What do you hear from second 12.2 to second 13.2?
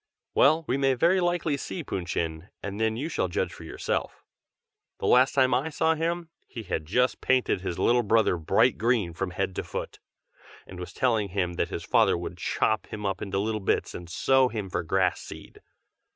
chop him